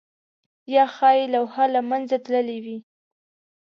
یا 0.73 0.85
ښايي 0.95 1.25
لوحه 1.33 1.65
له 1.73 1.81
منځه 1.89 2.15
تللې 2.25 2.57
وي؟ 2.65 2.77